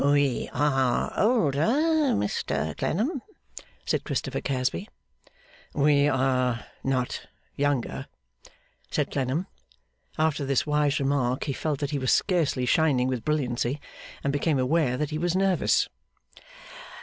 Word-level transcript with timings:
'We 0.03 0.49
are 0.51 1.13
older, 1.15 2.09
Mr 2.17 2.75
Clennam,' 2.75 3.21
said 3.85 4.03
Christopher 4.03 4.41
Casby. 4.41 4.89
'We 5.75 6.07
are 6.07 6.65
not 6.83 7.27
younger,' 7.55 8.07
said 8.89 9.11
Clennam. 9.11 9.45
After 10.17 10.43
this 10.43 10.65
wise 10.65 10.99
remark 10.99 11.43
he 11.43 11.53
felt 11.53 11.77
that 11.81 11.91
he 11.91 11.99
was 11.99 12.11
scarcely 12.11 12.65
shining 12.65 13.09
with 13.09 13.23
brilliancy, 13.23 13.79
and 14.23 14.33
became 14.33 14.57
aware 14.57 14.97
that 14.97 15.11
he 15.11 15.19
was 15.19 15.35
nervous. 15.35 15.87